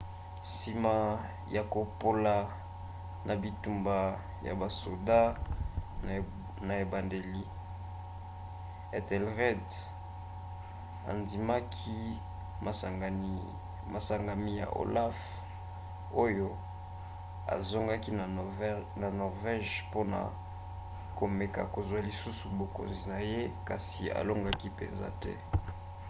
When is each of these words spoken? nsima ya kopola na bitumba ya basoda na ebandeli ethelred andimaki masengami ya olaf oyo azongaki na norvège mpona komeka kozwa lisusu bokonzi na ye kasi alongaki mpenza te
nsima 0.47 0.95
ya 1.55 1.63
kopola 1.73 2.35
na 3.27 3.33
bitumba 3.41 3.97
ya 4.47 4.53
basoda 4.61 5.19
na 6.67 6.73
ebandeli 6.83 7.43
ethelred 8.97 9.65
andimaki 11.11 11.99
masengami 13.93 14.51
ya 14.61 14.67
olaf 14.81 15.17
oyo 16.23 16.49
azongaki 17.53 18.11
na 19.01 19.05
norvège 19.19 19.71
mpona 19.87 20.19
komeka 21.19 21.61
kozwa 21.75 21.99
lisusu 22.07 22.45
bokonzi 22.59 23.01
na 23.13 23.19
ye 23.31 23.41
kasi 23.67 24.01
alongaki 24.19 24.67
mpenza 24.73 25.07
te 25.21 25.33